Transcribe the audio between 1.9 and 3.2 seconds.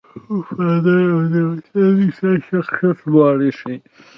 د انسان د شخصیت